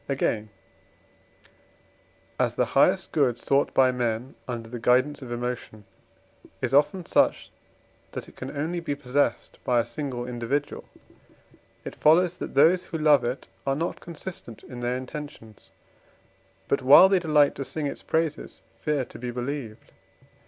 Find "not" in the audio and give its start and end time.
13.75-13.99